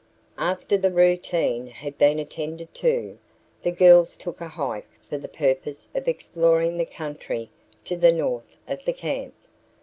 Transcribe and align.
After 0.39 0.77
the 0.77 0.91
routine 0.91 1.67
had 1.67 1.95
been 1.99 2.17
attended 2.17 2.73
to, 2.73 3.19
the 3.61 3.69
girls 3.69 4.17
took 4.17 4.41
a 4.41 4.47
hike 4.47 4.89
for 5.07 5.19
the 5.19 5.27
purpose 5.29 5.89
of 5.93 6.07
exploring 6.07 6.79
the 6.79 6.87
country 6.87 7.51
to 7.85 7.95
the 7.95 8.11
north 8.11 8.57
of 8.67 8.83
their 8.83 8.95
camp. 8.95 9.35